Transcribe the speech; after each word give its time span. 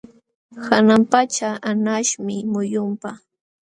Hanan 0.67 1.03
pacha 1.11 1.49
anqaśhmi 1.69 2.35
muyunpa. 2.51 3.09